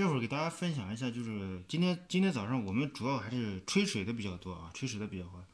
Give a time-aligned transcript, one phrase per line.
[0.00, 5.44] 这会儿给大家分享一下，就是今天今天早上我们主要还是吹水的比较多啊，吹水的比较多。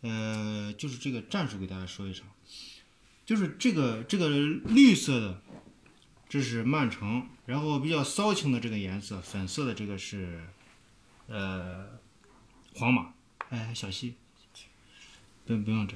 [0.00, 2.24] 呃，就是这个战术给大家说一声，
[3.26, 5.42] 就是这个这个绿色的，
[6.30, 10.46] 这是曼城，然后比较骚情的这个颜色，粉色的这个是
[11.26, 11.86] 呃
[12.76, 13.12] 皇马。
[13.50, 14.14] 哎，小西，
[15.44, 15.94] 不不用这。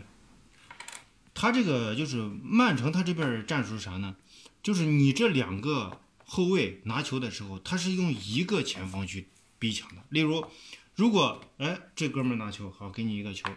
[1.32, 4.14] 他这个就是曼城，他这边战术是啥呢？
[4.62, 9.28] 就是你这两个后卫拿球的时候，他是用一个前锋去
[9.58, 10.02] 逼抢的。
[10.10, 10.44] 例如，
[10.94, 13.48] 如果哎这哥们拿球，好给你一个球。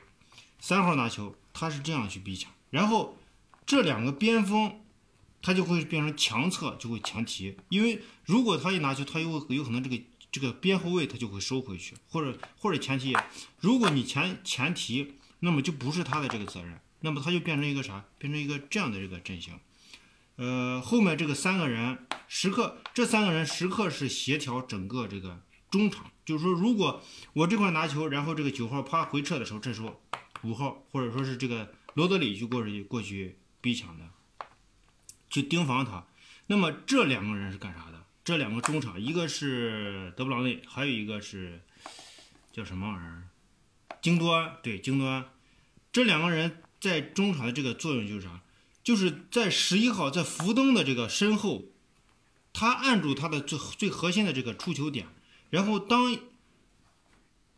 [0.59, 3.17] 三号拿球，他是这样去逼抢，然后
[3.65, 4.81] 这两个边锋，
[5.41, 13.15] 他就会变成强侧，就会强提，因为如果他一拿球，他又有可能这个这个边后卫他就会收回去，或者或者前提，
[13.59, 18.03] 如果你前前提，那么就不是他的这个责任，那么他就变成一个啥？
[18.17, 19.53] 变成一个这样的这个阵型，
[20.37, 27.03] 呃，后面这个三个人时刻，这三个人时刻是协调整个这个中场，就是说，如果
[27.33, 30.01] 我这块拿球，然后这个九号啪回撤的时候，这时候。
[30.43, 34.05] 五号或者说是这个罗德里就过去过去逼抢的，
[35.31, 36.05] 去盯防他。
[36.45, 38.05] 那么这两个人是干啥的？
[38.23, 41.59] 这两个中场，一个是德布劳内，还有一个是
[42.51, 43.23] 叫什么玩意儿？
[43.99, 44.57] 京多安。
[44.61, 45.25] 对，京多安。
[45.91, 48.39] 这两个人在中场的这个作用就是啥？
[48.87, 51.65] 就是在十一号在福登的这个身后，
[52.53, 55.07] 他按住他的最最核心的这个出球点，
[55.49, 56.17] 然后当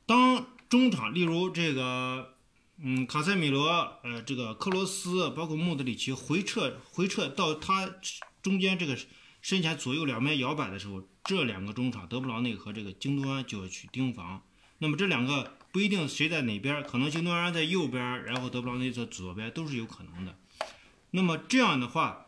[0.08, 2.34] 当中场，例如这个。
[2.82, 3.70] 嗯，卡塞米罗，
[4.04, 7.94] 呃，这个克罗斯，包括穆德里奇回撤回撤到他
[8.42, 8.98] 中间这个
[9.42, 14.42] 身前左右两边摇摆的时候，这两个中场德布劳内和这个京多安就要去盯防。
[14.80, 20.39] 那么这两个不一定谁在哪边，可能京多安在右边，然后德布劳内在左边，都是有可能的。
[21.12, 22.28] 那么这样的话，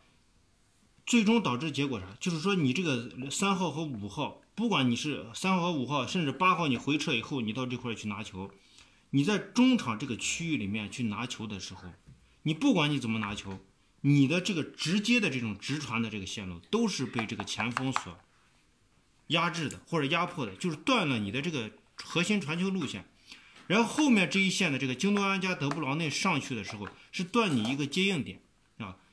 [1.05, 2.17] 最终导致结果啥？
[2.19, 8.51] 就是说你这个三号和五号，不管你是三号和五号，甚至八号，你回撤以后，你到这块去拿球。
[9.11, 11.89] 你在中场这个区域里面去拿球的时候，
[12.43, 13.59] 你不管你怎么拿球，
[14.01, 18.17] 你的这个直接的这种直传的这个线路都是被这个前锋所
[19.27, 23.05] 压制的或者压迫的，就是断了你的这个核心传球路线。
[23.67, 28.41] 然后后面这一线的这个京多安加德布劳内上去的时候，是断你一个接应点。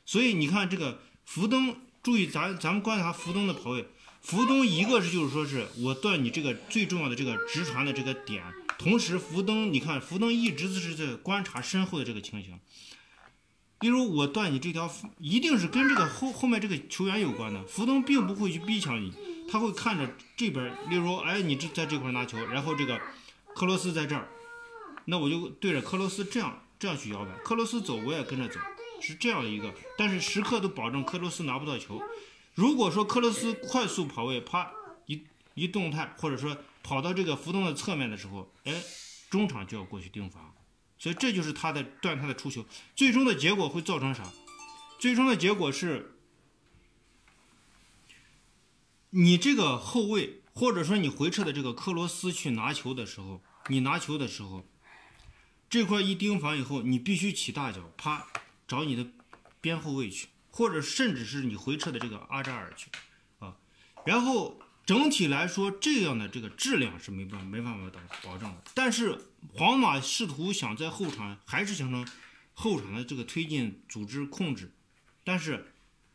[0.08, 3.86] 所以你看这个福登，注意咱咱们观察福登的跑位，
[4.22, 8.42] 福登一个是就是说是我断你这个最重要的这个直传的这个点。
[8.78, 12.58] 同时，福登，你看，福登一直是在观察身后的这个情形。
[13.80, 17.62] 例如，我断你这条，一定是跟这个后后面这个球员有关的。
[17.64, 19.12] 福登并不会去逼抢你，
[19.50, 20.74] 他会看着这边。
[20.88, 22.98] 例如，哎，你这在这块拿球，然后这个
[23.54, 24.26] 克罗斯在这儿，
[25.04, 27.32] 那我就对着克罗斯这样这样去摇摆。
[27.44, 28.58] 克罗斯走，我也跟着走，
[29.00, 29.74] 是这样一个。
[29.96, 32.02] 但是时刻都保证克罗斯拿不到球。
[32.54, 34.72] 如果说克罗斯快速跑位，啪
[35.06, 36.56] 一一动态，或者说。
[36.80, 38.72] 跑到这个浮动的侧面的时候，哎，
[39.28, 40.54] 中场就要过去盯防，
[40.98, 42.64] 所以这就是他的断他的出球，
[42.96, 44.32] 最终的结果会造成啥？
[44.98, 46.14] 最终的结果是，
[49.10, 54.64] 你这个后卫或者说你回撤的这个克罗斯去拿球的时候，你拿球的时候，
[55.68, 58.26] 这块一盯防以后，你必须起大脚，啪
[58.68, 59.04] 找你的
[59.60, 62.88] 边后卫去，或者甚至是你回撤的这个阿扎尔去，
[63.40, 63.56] 啊，
[64.06, 64.60] 然后。
[64.88, 68.62] 整体来说，这样的这个质量是没办法没办法保保证的。
[68.72, 69.20] 但是
[69.52, 72.08] 皇马试图想在后场还是形成
[72.54, 74.72] 后场的这个推进、组织、控制，
[75.24, 75.74] 但是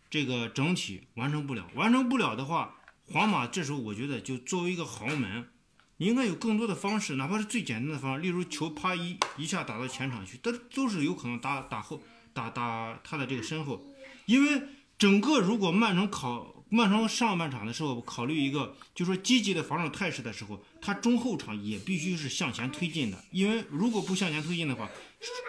[0.10, 1.70] 这个整体完成不了。
[1.76, 5.52] 完成不了的话，皇马这时候我觉得就作为一个豪门，
[5.98, 12.02] 你应该有更多的方式，哪怕是最简单的方式，例如球啪一一下打到前场去，都都是有可能打打后
[12.34, 13.86] 打打他的这个身后，
[14.26, 14.62] 因为
[14.98, 16.52] 整个如果曼城考。
[16.70, 24.90] 曼城上半场的时候，考虑一个，就是说积极的防守态势的时候，他中后场也必须是向前推进的，因为如果不向前推进的话，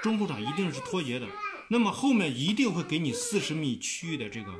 [0.03, 1.27] 中后场一定是脱节的。
[1.69, 4.53] 那么后面一定会给你四十米区域的这个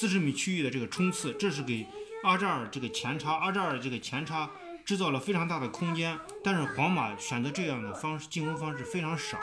[0.00, 1.86] 四十米区域的这个冲刺，这是给
[2.24, 4.50] 阿扎尔这个前插，阿扎尔这个前插
[4.84, 6.18] 制造了非常大的空间。
[6.42, 9.38] 但是皇马选择这样的方式进攻方式非常少，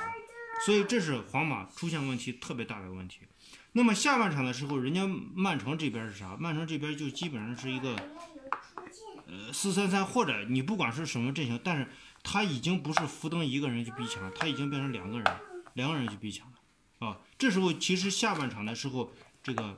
[0.66, 3.20] 所以这是皇马出现问题特别大的问题。
[3.74, 6.36] 那么下半场的时候，人家曼城这边是啥？
[6.40, 7.96] 曼城这边就基本上是一个，
[9.28, 11.88] 呃，四三三，或者你不管是什么阵型，但是
[12.24, 15.26] 他已经不是福登一个人去逼抢，他已经变成两个人，
[15.74, 17.18] 两个人去逼抢了啊。
[17.38, 19.12] 这时候其实下半场的时候，
[19.44, 19.78] 这个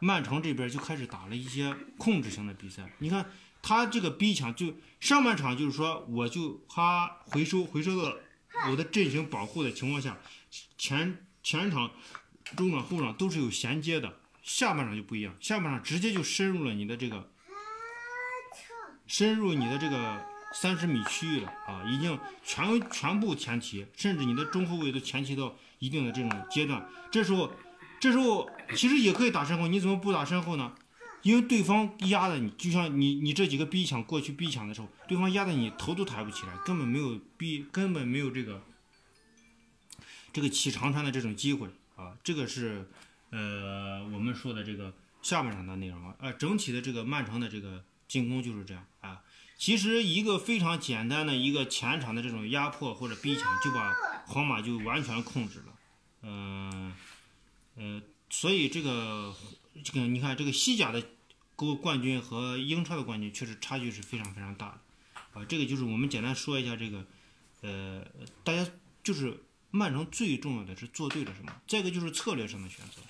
[0.00, 2.88] 曼城这边就开始打了一些控制型的比赛。
[2.98, 3.26] 你看
[3.60, 8.14] 他这个逼抢，就上半场就是说，我就他回收回收到
[8.70, 10.18] 我的阵型保护的情况下，
[10.76, 11.90] 前前场。
[12.56, 17.30] 中场、后场都是有衔接的，下半场就不一样，下半场直接就深入了你的这个
[19.06, 20.24] 深入你的这个
[20.54, 26.88] 三十米区域了啊，已经全全部前提，甚至你的中后卫都前提到一定的这种阶段。
[27.10, 27.52] 这时候，
[28.00, 30.74] 这时候其实也可以打身后，你怎么不打身后呢？
[31.22, 38.62] 因为对方压的你，就像你你这几个逼抢过去逼抢的时候，对方压的你头都抬不起来，根本没有逼，根本没有这个
[40.32, 42.16] 这个起长传的这种机会啊。
[42.22, 42.88] 这个是
[43.30, 46.14] 呃我们说的这个下半场的内容啊。
[46.20, 49.20] 呃，整体的这个曼城的这个进攻就是这样啊。
[49.56, 53.92] 其实一个非常简单的一个前场的这种压迫或者逼抢，就把
[54.28, 55.74] 皇马就完全控制了。
[56.22, 56.94] 嗯
[57.76, 58.00] 呃，
[58.30, 59.34] 所以这个。
[59.82, 61.02] 这个你看，这个西甲的
[61.56, 67.04] 冠冠军和英超的冠军确实差距是非常非常大的，啊，这个就是我们简单说一下这个，
[67.62, 68.04] 呃，
[68.44, 68.70] 大家
[69.02, 73.02] 就是曼城最重要的是做对了什么，再一个就是策略上的选择。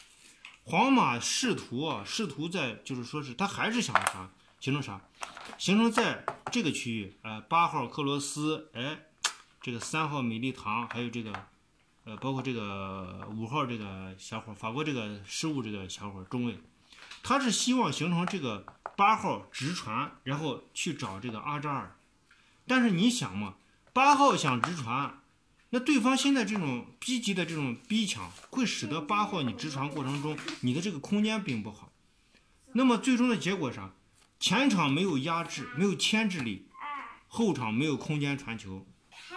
[0.64, 4.30] 皇马试图啊，试图在就是说是他还是想啥，
[4.60, 5.00] 形成啥，
[5.58, 9.00] 形成在这个区域，呃，八号克罗斯，哎，
[9.60, 11.46] 这个三号米利唐，还有这个。
[12.08, 16.58] 呃，包括这个五号这个小伙，法国这个失误这个小伙中卫，
[17.22, 18.64] 他是希望形成这个
[18.96, 21.94] 八号直传，然后去找这个阿扎尔。
[22.66, 23.56] 但是你想嘛，
[23.92, 25.20] 八号想直传，
[25.68, 31.92] 那对方现在这种逼急的这种逼抢，会使得八号你直传过程中你的这个空间并不好。
[32.72, 33.94] 那么最终的结果上，
[34.40, 36.68] 前场没有压制，没有牵制力，
[37.26, 38.86] 后场没有空间传球，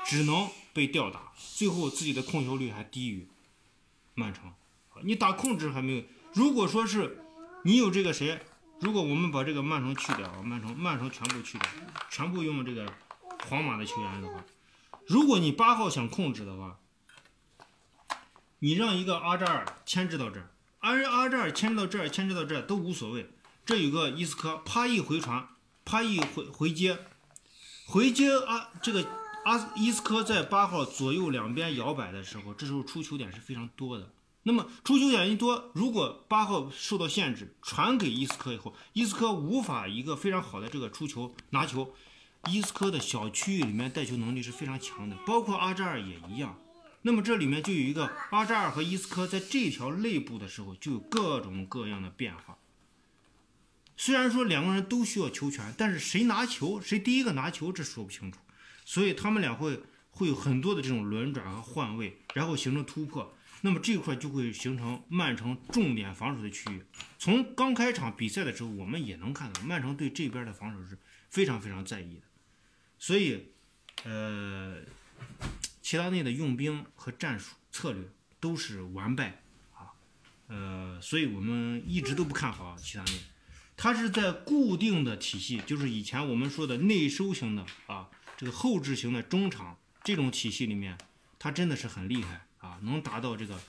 [0.06, 0.50] 只能。
[0.74, 3.28] 被吊打，最后自己的控球率还低于
[4.14, 4.54] 曼城。
[5.04, 6.04] 你打控制还没有。
[6.32, 7.22] 如果说是
[7.66, 8.40] 你有这个谁，
[8.80, 11.68] 如果我们把这个曼城去掉啊，曼城曼城全部去掉，
[12.10, 12.90] 全部用这个
[13.50, 14.46] 皇马的球员的话，
[15.06, 16.80] 如果你八号想控制的话，
[18.60, 23.30] 你让一个阿扎尔牵制到这儿，阿阿扎尔牵制到这儿，牵制到这儿都无所谓。
[23.66, 25.50] 这有个伊斯科，啪一回传，
[25.84, 26.98] 啪一回回接，
[27.86, 29.06] 回接啊这个。
[29.44, 34.14] 阿伊斯科在八号左右两边摇摆的时候，这时候出球点是非常多的。
[34.44, 41.94] 那么出球点一多，如果八号受到限制，传给伊斯科以后，伊斯科无法一个非常好的这个出球拿球。
[42.50, 46.58] 伊斯科的小区域里面带球能力是非常强的，包括阿扎尔也一样。
[47.04, 52.58] 那么这里面就有一个阿扎尔和伊斯科在这条内部的时候，就有各种各样的变化。
[53.96, 58.40] 虽然说两个人都需要球权，但是谁拿球，谁第一个拿球，这说不清楚。
[58.92, 59.80] 所以他们俩会
[60.10, 63.34] 会有很多的这种轮转和换位，然后形成突破。
[63.62, 66.84] 那么这块就会形成曼城重点防守的区域。
[67.18, 70.98] 从刚开场比赛的时候，我们也能看到曼城对这边的防守是
[71.30, 72.24] 非常非常在意的。
[73.00, 73.54] 所以，
[74.04, 74.80] 呃，
[75.82, 78.04] 齐达内的用兵和战术策略
[78.42, 79.42] 都是完败
[79.74, 79.96] 啊。
[80.48, 83.12] 呃，所以我们一直都不看好齐达内。
[83.78, 88.10] 他是在固定的体系，就是以前我们说的内收型的啊。
[88.42, 90.98] 这个后置型的中场这种体系里面，
[91.38, 93.62] 他真的是很厉害啊，能达到这个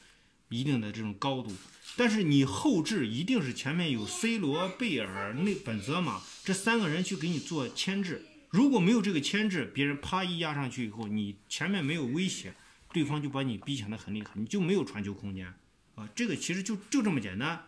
[0.48, 1.54] 一定的这种高度。
[1.94, 8.24] 但是你后置一定是前面有 C 罗、贝尔、内本泽马这三个人去给你做牵制。
[8.48, 12.54] 如果没有这个牵制，别人啪一压上去以后，你前面没有威胁，
[12.94, 15.52] 对方就把你逼抢的很厉害，你就没有传球空间
[15.96, 16.08] 啊。
[16.14, 17.66] 这个其实就就这么简单。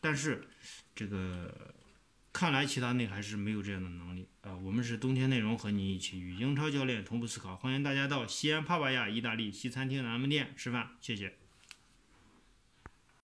[0.00, 0.46] 但是
[0.94, 1.74] 这个。
[2.32, 4.56] 看来其他内还是没有这样的能力啊！
[4.56, 11.39] 我们是冬天内容和你一起与英超教练同步思考，欢迎大家到西安帕瓦亚意大利西餐厅南门店吃饭，谢谢。